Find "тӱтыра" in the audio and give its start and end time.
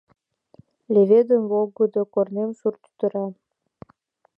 2.81-3.25